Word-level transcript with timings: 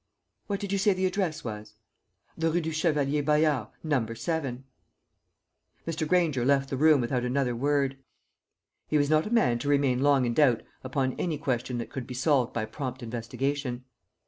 "What 0.47 0.59
did 0.59 0.71
you 0.71 0.79
say 0.79 0.93
the 0.93 1.05
address 1.05 1.43
was?" 1.43 1.75
"The 2.35 2.49
Rue 2.49 2.59
du 2.61 2.71
Chevalier 2.71 3.21
Bayard, 3.21 3.67
Number 3.83 4.15
7." 4.15 4.63
Mr. 5.85 6.07
Granger 6.07 6.43
left 6.43 6.71
the 6.71 6.75
room 6.75 7.01
without 7.01 7.23
another 7.23 7.55
word. 7.55 7.99
He 8.87 8.97
was 8.97 9.11
not 9.11 9.27
a 9.27 9.31
man 9.31 9.59
to 9.59 9.69
remain 9.69 10.01
long 10.01 10.25
in 10.25 10.33
doubt 10.33 10.63
upon 10.83 11.13
any 11.19 11.37
question 11.37 11.77
that 11.77 11.91
could 11.91 12.07
be 12.07 12.15
solved 12.15 12.51
by 12.51 12.65
prompt 12.65 13.03
investigation. 13.03 13.85